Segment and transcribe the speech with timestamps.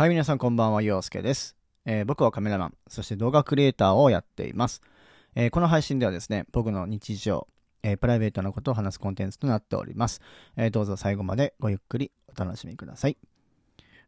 [0.00, 4.80] はい、皆さんこんばんは、陽介です、えー僕はカメラマン、そして動画クリエイターをやっています。
[5.34, 7.46] えーこの配信ではですね、僕の日常、
[7.82, 10.22] えープライベートなことを話すコンテンツとなっております。
[10.56, 13.18] えどうぞ最後までごゆっくりお楽しみください。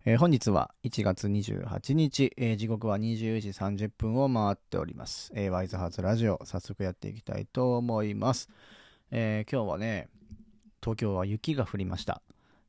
[0.06, 5.30] え本日は1月28日、え時刻は20時30分を回っております。
[5.34, 8.48] えワイズハーツラジオ、早速やっていきたいと思います。
[9.10, 10.08] え今日はね、
[10.82, 12.22] 東京は雪が降りました。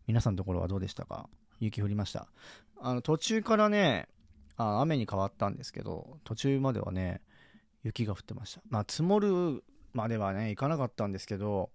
[0.07, 1.29] 皆さんのところはどうでしたか？
[1.63, 2.27] 雪降りました。
[2.79, 4.07] あの途中からね
[4.57, 7.21] あ雨に変わったんですけど途中まではね
[7.83, 8.61] 雪が降ってました。
[8.69, 11.69] まあ積もるまではね行かなかったんですけど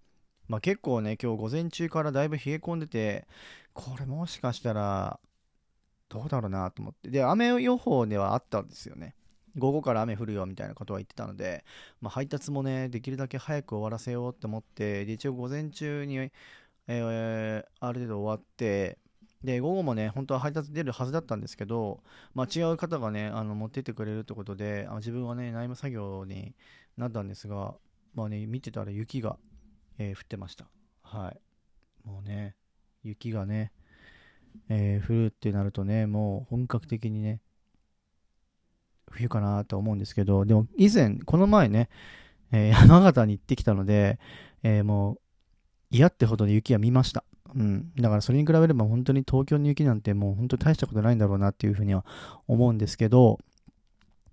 [0.47, 3.27] まあ結構ね今日午前中からだいぶ冷え込んでて
[3.73, 5.19] これもしかしたら
[6.09, 7.09] どうだろうなと思って。
[7.09, 9.15] で雨予報ではあったんですよね。
[9.57, 11.65] 午後から雨降るよみたいなことは言ってたので、
[12.01, 18.97] まあ、配達もねできるだけ早く終わらせようって思ってで一応午前中に、えーある程度終わって
[19.43, 22.03] で午後もね本当は配達出るはずだったんですけど、
[22.33, 26.53] まあ、違う方がねあの持ってってくれるってことであ自分はね内務作業に
[26.97, 27.75] なったんですが
[28.13, 29.37] まあね見てたら雪が、
[29.97, 30.65] えー降ってました。
[31.03, 31.39] はい。
[32.07, 32.55] もうね
[33.03, 33.71] 雪がね、
[34.69, 37.39] えー降るってなるとねもう本格的にね
[39.11, 41.89] 冬かなと思うんですけどでも以前この前ね、
[42.51, 44.19] えー山形に行ってきたので、
[44.63, 45.19] えもう
[45.91, 47.23] 嫌ってほどの雪は見ました。
[47.55, 52.05] うん、だからそれに比べれば本当に東京の雪なんてもう本当に大したことないんだろうなっていうふうには
[52.47, 53.39] 思うんですけど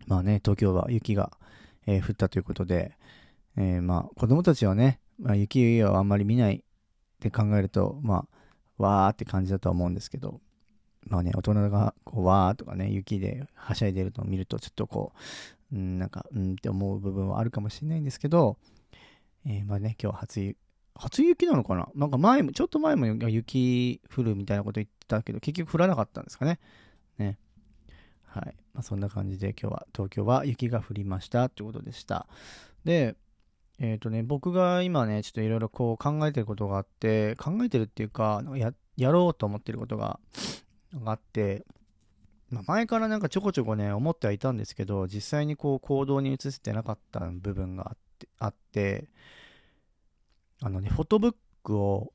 [0.06, 1.30] まあね東京は雪が、
[1.86, 2.92] えー降ったということで、
[3.56, 6.60] えーまあ子供たちはね、まあ、雪をあんまり見ないっ
[7.20, 8.26] て考えるとま
[8.78, 10.40] あわーって感じだとは思うんですけど
[11.06, 15.12] まあね大人がこうわーとかね雪ではしゃいでるのを見るとちょっとこ
[15.72, 18.58] う、うん、なんかうんって思う部分はあるかもしれないんですけど、
[19.46, 20.58] えーまあね今日は初雪
[20.98, 21.88] 初雪なのかな？
[21.94, 26.58] なんか前も、ちょっと前も雪降るみたいなこと言ってたけど、結局降らなかったんですかね。
[27.18, 27.38] ね。
[28.24, 28.54] はい。
[28.74, 32.26] まあ、そんな感じで今日は東京は雪が降りましたということでした。
[32.84, 33.16] で、
[33.78, 40.18] えっ、とね、僕が今ね、ちょっといろいろこう考えてることがあって、考えてるっていうか、なんかややろうと思ってることが
[40.94, 41.66] があって、
[42.48, 49.08] まあ、前からなんかちょこちょこね、思ってはいたんですけど、実際にこう行動に移せてなかった部分があって、あって
[50.66, 52.12] あのね、フォトブックを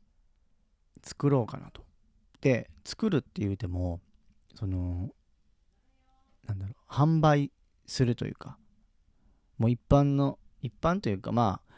[1.02, 1.84] 作ろうかなと。
[2.42, 4.02] で、作るって言うても、
[4.56, 5.10] その、
[6.46, 7.54] なんだろう、販売
[7.86, 8.58] するというか、
[9.58, 11.74] もう一般の、一般というか、まあ、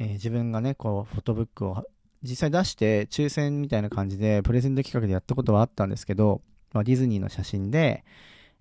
[0.00, 1.84] えー自分がね、こう、フォトブックを
[2.24, 8.04] 実際出して、抽選みたいな感じで、プレゼント企画でやったことはあったんですけど、まあ、ディズニーの写真で、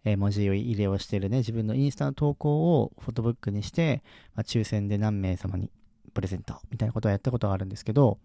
[0.04, 4.04] えー文字入れをしてるね、自分のインスタの投稿をフォトブックにして、
[4.36, 5.72] まあ、抽選で何名様に
[6.14, 8.20] プレゼントみたいなことをやったことがあるんですけど、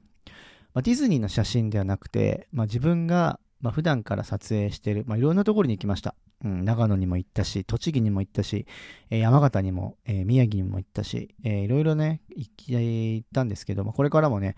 [0.74, 6.14] まあ、ディズニーの写真ではなくて、まあ、自分が、まあ、普段から撮影してる、まあ、いろんなところに行きました。
[6.44, 8.66] うん、長野にも行ったし、栃木にも行ったし、
[9.10, 14.54] えー山形にも、えー宮城にも行ったし、えーいろいろね、行き行ったんですけど、まあ、これからもね、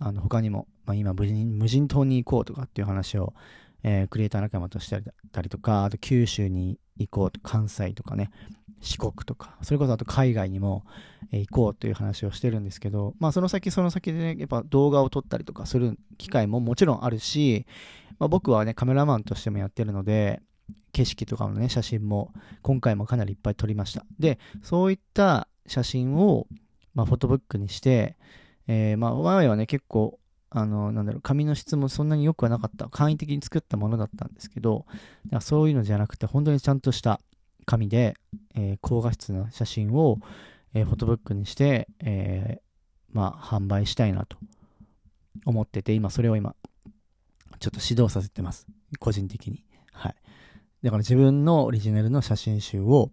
[0.00, 3.32] あの他にも、まあ、今無人、無人島に行こうとかっていう話を、
[3.82, 5.02] えークリエイター仲間として
[5.32, 8.30] たりとか、あと九州に行こうと、関西とかね、
[8.80, 10.84] 四国とか、それこそあと海外にも、
[11.32, 17.66] 行こうという話をしてるんですけど、まあその先その先でね、やっぱ動画を撮ったりとかする機会ももちろんあるし、
[18.18, 20.40] まあ、僕はね、カメラマンとしてもやってるので、
[20.92, 24.04] 景色とかのね、写真も今回もかなりいっぱい撮りました。
[24.18, 26.46] で、そういった写真を、
[26.94, 28.16] まあ、フォトブックにして、
[28.66, 30.18] えーまあ、前はね、結構、
[30.50, 32.88] あの、なんだろう、紙の質もそんなに良くはなかった。
[32.88, 34.86] 簡易的に作ったものだったんですけど、
[35.40, 37.20] そういうのじゃなくて、本当にちゃんとした
[37.68, 38.16] 紙で、
[38.56, 40.18] えー高画質な写真を、
[40.72, 42.68] えーフォトブックにして、えー
[43.12, 44.38] まあ、販売したいなと
[45.44, 46.54] 思ってて、今、それを今、
[47.60, 48.66] ちょっと指導させてます。
[48.98, 49.64] 個人的に。
[49.92, 50.14] はい。
[50.82, 53.10] だから自分のオリジナルの写真集を、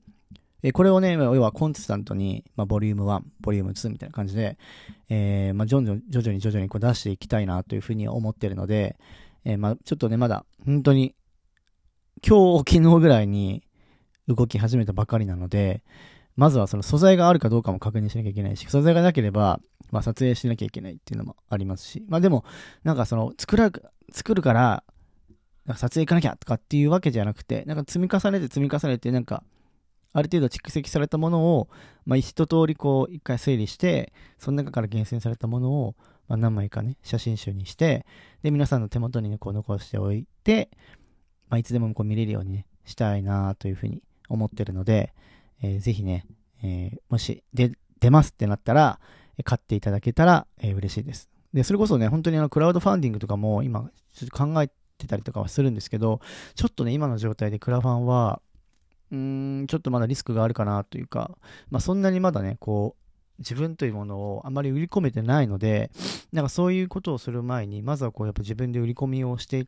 [0.63, 4.57] えこれをね、要はコンスタントに、まあ、ボリューム1、ボリューム2みたいな感じで、
[5.09, 8.97] えーまあ、徐々に徐々に徐々にこう出していきたいなというふうに思ってるので、
[9.43, 11.15] えーまあ、ちょっとね、まだ、本当に、
[12.27, 13.63] 今日、昨日ぐらいに
[14.27, 15.83] 動き始めたばかりなので、
[16.35, 19.59] まずはその素材があるかどうかも確認しなきゃいけないし、素材がなければ、
[19.91, 22.43] まあ、撮影しなきゃいけないっていうのもありますし、まあでも、
[22.83, 23.71] なんかその、作ら、
[24.11, 24.83] 作るから、
[25.65, 29.43] なんか撮影行かなきゃとかっていうわけじゃなくて、なんか積み重ねて積み重ねて、なんか、
[30.13, 31.69] ある程度蓄積されたものを、
[32.05, 35.95] まあ、一通りこう、一回整理して、その中から厳選されたものを、
[36.27, 38.05] まあ、何枚かね、写真集にして、
[38.41, 40.69] で、皆さんの手元にね、こう残しておいて、
[41.49, 45.13] まあ、いつでもこう見れるようにね、したいなというふうに思ってるので、
[45.61, 46.25] えーぜひね、
[46.63, 48.99] えーもし出、出ますってなったら、
[49.43, 51.29] 買っていただけたら、えー嬉しいです。
[51.53, 56.19] で、それこそね、本当にあの、クラウドファンディングとかも今、ちょっと考えてたりとかはするんですけど、
[56.55, 58.41] ちょっとね、今の状態でクラファンは、
[59.11, 61.37] うーん、ちょっとまだリスクがあるかなというか、
[61.69, 63.05] まあそんなにまだね、こう、
[63.39, 65.91] 自分というものをあまり売り込めてないので、
[66.31, 69.67] なんかそういうことをする前に、まずはこうやっぱ自分で売り込みをして、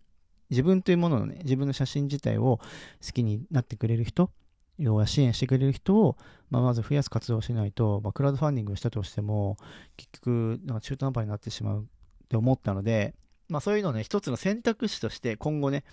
[0.50, 2.60] 自分というもののね、自分の写真自体を
[3.06, 4.32] 好きになってくれる人、
[4.78, 6.18] 要は支援してくれる人を、
[6.50, 9.58] まあ、まず増やす活動をしないと、まあ、クラウドファンディングしたとしても、
[9.96, 13.16] 結局、なんか中途半端になってしまうって思ったので、
[13.50, 15.84] まあそういうのをね、一つの選択肢として今後ね、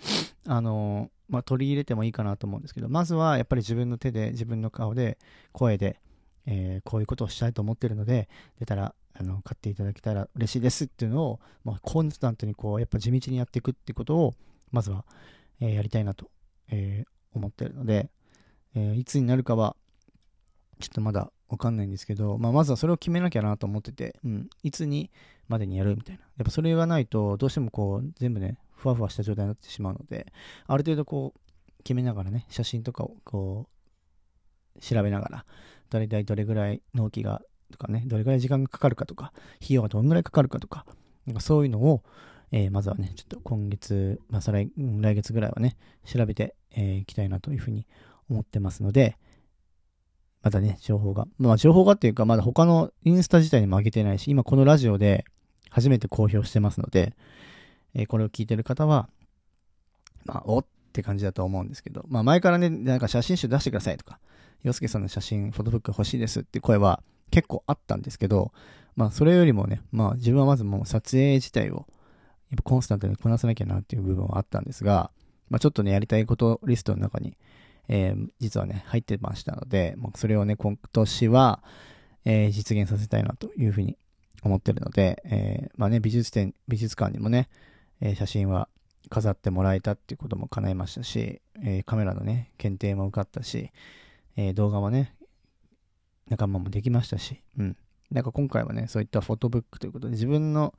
[0.45, 5.17] あのー、まあ取り入れてもいいかなと思うんですけど、まずはやっぱり自分の手で、自分の顔で、
[5.53, 5.99] 声で、
[6.45, 8.29] えー、こういうことをしたいと思ってるので、
[8.59, 14.33] 出たら、あの、買っていただけたら嬉しいですっていうのを、まあ、コンスタントにこう、やっぱ地道にやっていくってことを、
[14.71, 15.05] まずは、
[15.61, 16.29] えー、やりたいなと、
[16.69, 18.09] えー、思ってるので、
[18.75, 19.75] えいつになるかは、
[20.79, 25.11] ちょっとまだわかんないんですけど、まあ、まずはそれを決めなきゃなと思ってて、うん、いつに
[25.47, 26.21] までにやるみたいな。
[26.37, 30.31] やっぱそれがないと、どうしてもこう、全部ね、ふわふわした状態になってしまうので、
[30.67, 33.69] ある程度こう、決めながらね、写真とかをこ
[34.75, 35.45] う、調べながら、
[35.89, 39.31] 大体どれぐらい納期が、とかね、どれぐらい時間がかかるかとか、
[39.61, 40.85] 費用がどんぐらいかかるかとか、
[41.25, 42.03] なんかそういうのを、
[42.51, 47.87] えー、まずはね、ちょっと今月、まあ、再来、来月ぐらいはね、調べてい、えー、きたいなというふうに
[48.29, 49.17] 思ってますので、
[50.41, 51.27] まだね、情報が。
[51.39, 55.25] まあ、情報がっていうか、まだ他のインスタ自体にも上げてないし、今このラジオで
[55.71, 57.15] 初めて公表してますので、
[57.95, 59.09] えー、これを聞いてる方は、
[60.25, 64.19] まあ、おって感じだと思うんですけど、まあ、前からね、なんか写真集出してくださいとか、
[64.63, 67.01] 洋介さんの写真、フォトブック欲しいですって声は
[67.31, 68.51] 結構あったんですけど、
[68.95, 71.87] まあ、それよりもね、まあ、自分はまずもう撮影自体を、
[72.51, 75.09] やっぱコンスタントにこなさなきゃなっていう部分はあったんですが、
[75.49, 77.35] まあ、ちょっとね、やりたいことリストの中に、
[77.87, 81.63] えー、実はね、入ってましたので、もうそれをね、今年は、
[82.25, 83.97] えー、実現させたいなというふうに
[84.43, 87.49] 思ってるので、えー、まあね、美術展、美術館にもね、
[88.01, 88.69] えー、写真は
[89.09, 93.71] 飾ってもらえたっていうことも叶いましたし、えー、カメラのね、検定も受かったし、
[94.35, 95.15] えー、動画もね、
[96.29, 97.77] 仲間もできましたし、うん。
[98.11, 100.73] なんか今回はね、そういったフォトブックということで、自分の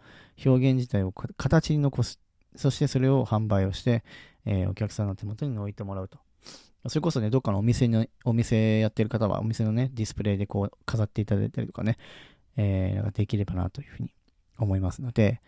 [0.45, 2.21] 表現自体を形に残す。
[2.55, 4.05] そしてそれを販売をして、
[4.45, 6.19] えー、お客さんの手元に置いてもらうと。
[6.89, 11.97] それこそね、どっかのお店の、お店やってる方は、お店のね、ディスプレイでこう、飾っていただいたりとかね、
[12.57, 14.13] えー、なんかできればなというふうに
[14.59, 15.41] 思いますので、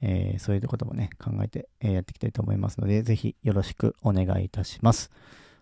[0.00, 5.10] えー、そういうこともね、考えて、えー、やっていきたいと思いますので、ぜひよろしくお願いいたします。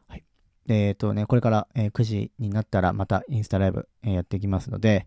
[0.09, 0.25] はい。
[0.69, 5.07] えっ、ー、とね、これから、え、9時になったらまたインスタライブ、え、やっていきますので、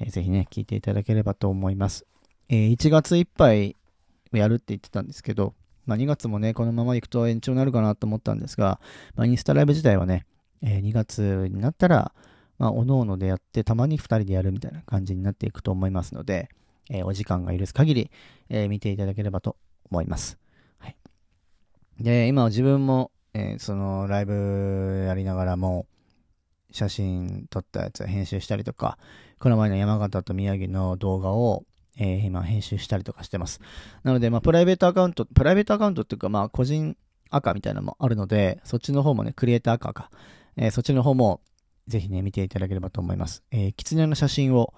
[0.00, 2.06] えー、ぜひね、聞いていただければと思います。
[2.48, 3.76] え、1月いっぱい
[4.32, 5.54] やるって言ってたんですけど、
[5.88, 8.78] まあ、2月もね、このまま行くと延長になるかなと思ったんですが、
[9.16, 10.26] まあ、インスタライブ自体はね、
[10.62, 12.12] えー、2月になったら、
[12.58, 16.50] まあ、おのおのでやって、たまに2人でやるみたいな感じになっていくと思いますので、
[16.90, 18.10] えー、お時間が許す限り、
[18.50, 19.56] えー、見ていただければと
[19.90, 20.38] 思います。
[20.78, 20.96] はい。
[21.98, 25.86] で、今は自分も、えー、そのライブやりながらも、
[26.70, 28.98] 写真撮ったやつ編集したりとか、
[29.38, 31.64] この前の山形と宮城の動画を、
[31.98, 33.60] えー、今編集したりとかしてます。
[34.04, 36.96] なので、まあ、プライベートアカウント、プライベートアカウントっていうか、まあ、個人
[37.30, 40.10] 赤みたいなのもあるので、そっちの方もね、クリエイター赤か、
[40.56, 41.40] えー、そっちの方も、
[41.88, 43.42] ぜひね、見ていただければと思います。
[43.50, 44.74] えー、狐の写真を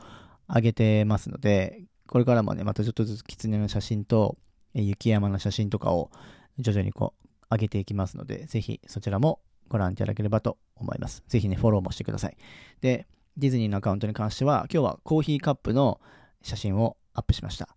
[0.48, 4.38] 上げてますので、これからもね、またちょっとずつ狐の写真と、
[4.74, 6.10] えー、雪山の写真とかを
[6.58, 11.22] 徐々にこう、上げていきますので、ぜひそちらもご覧いただければと思います。
[11.26, 12.36] ぜひね、フォローもしてください。
[12.80, 13.06] で、
[13.36, 16.00] ディズニーのアカウントに関しては、今日はコーヒーカップの
[16.42, 17.68] 写真をアップしました。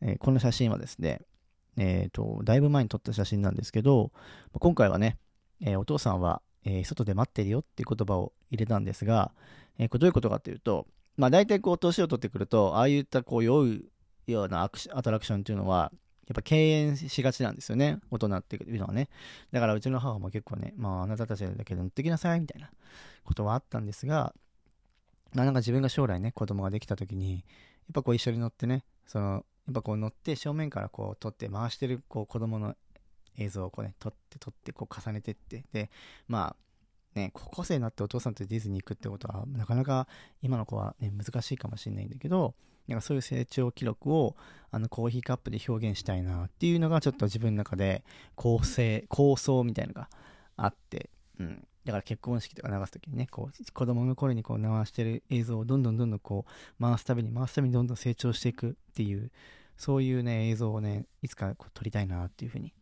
[0.00, 1.20] えー、この写真はですね、
[1.76, 4.12] えっ、ー、と、だいぶ前に撮った写真なんですけど、
[4.52, 5.18] 今回はね、
[5.60, 9.32] えー、お父さんは、え外で待ってるよっていう言葉を入れたんですが、
[9.78, 13.84] えこれどういうことかっていうと、まあ大体こう、年を取ってくると、ああいったこう、酔う
[14.26, 15.92] ようなアトラクションっていうのは、
[16.28, 18.00] やっぱ敬遠しがちなんですよね。
[18.10, 19.08] 大人っていうのはね。
[19.50, 22.70] だからうちの母も結構ね、まああなたたちだけで乗ってきなさいみたいな
[23.24, 24.34] ことはあったんですが、
[25.32, 27.44] まあなんか自分が将来ね、子供ができた時に、
[27.90, 32.74] っぱこう一緒に乗ってね、その、やっぱこう乗って正面からこう撮って回してるこう子供の
[33.36, 35.90] 映像をこうね、撮って撮ってこう重ねてって、で、
[36.26, 36.56] ま
[37.14, 40.06] あ、ね、高校生になってお父さんとディズニー行くってことは、なかなか
[40.42, 42.54] 今の子はね、難しいかもしれないんだけど、
[42.86, 44.34] なんかそういう成長記録を
[44.70, 48.02] あのコーヒーカップで表現したいなっていうのがちょっと自分の中で
[48.34, 50.08] 構成、構想みたいなのが
[50.56, 51.67] あって、うん。
[51.88, 59.32] だから結婚式とか流すときにね、こう、子供の頃にこう流してる映像をどんどんどんどんこう、回すたびに回すたびにどんどん成長していくっていう、
[59.78, 62.74] そういうね、映像をね、いつかこう撮りたいなっていうふうに、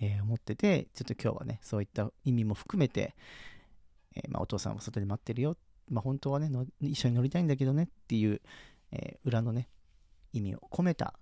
[0.00, 3.14] えー、思ってて、ちょっと今日はね、そういった意味も含めて、
[4.16, 5.56] えー、まあ、お父さんは外で待ってるよ。
[5.88, 6.50] まあ、本当はね
[6.80, 8.42] 一緒に乗りたいんだけどねっていう、
[8.90, 9.68] えー、裏のね、
[10.32, 11.14] 意味を込めた、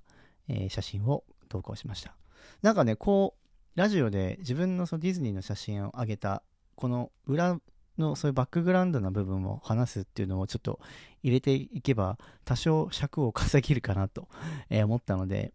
[0.48, 2.16] え写真を投稿しました。
[2.62, 3.46] なんかね、こう、
[3.78, 6.42] ラジオで自分のそのディズニーの写真を上げた、
[6.76, 7.58] この裏
[7.98, 10.78] のそういうバックグラウンドな部分を話すっていうのをちょっと
[11.22, 14.28] 入れていけば、多少尺を稼げるかなと、
[14.70, 15.52] 思ったので、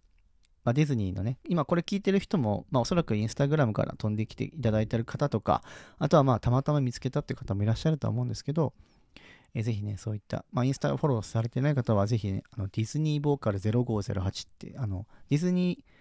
[0.63, 5.63] まあ、ディズニーのね、今これ聞いてる人も、まあ、おそらくインスタグラムから飛んできていただいてる方とか、
[5.97, 8.73] あとはまあたまたま見つけたっていう方もいらっしゃるとは思うんですけど、
[9.55, 15.91] ぜひね、そういった、まあ、インスタフォローされてない方は、ぜひね、あのディズニーボーカル0508って、あの、ディズニー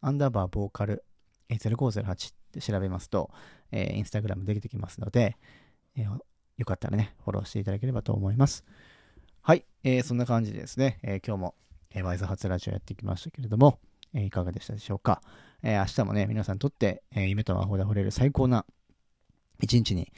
[0.00, 1.04] アンダーバーボーカル
[1.48, 3.30] 0508って調べますと、
[3.70, 5.36] えー、インスタグラム出てきますので、
[5.96, 6.18] えー、
[6.56, 8.64] よかったらね、フォローしていただければと思います。
[9.42, 11.54] はい、えー、そんな感じでですね、えー、今日も、
[11.90, 13.78] えー、ワイズ発ラジオやってきましたけれども、
[14.14, 15.22] えー、いかがでしたでしょうか？
[15.62, 18.64] えー、明日もね、皆さんにとって、えー、夢と魔法で溢れる最高な
[19.60, 20.12] 一日に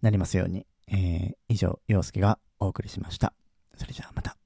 [0.00, 3.34] なりますように、えー、以上、陽介がお送りしました。
[3.76, 4.37] それじゃあまた。